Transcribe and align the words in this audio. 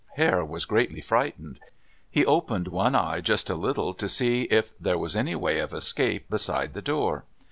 Hare 0.15 0.43
was 0.43 0.65
greatly 0.65 0.99
frightened. 0.99 1.59
He 2.09 2.25
opened 2.25 2.69
one 2.69 2.95
eye 2.95 3.21
just 3.21 3.51
a 3.51 3.55
little 3.55 3.93
to 3.93 4.09
see 4.09 4.45
if 4.49 4.71
there 4.79 4.97
was 4.97 5.15
any 5.15 5.35
way 5.35 5.59
of 5.59 5.73
escape 5.73 6.27
beside 6.27 6.73
the 6.73 6.81
door. 6.81 7.23